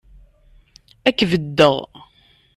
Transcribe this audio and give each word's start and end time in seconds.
Ad 1.07 1.13
k-beddeɣ. 1.17 1.75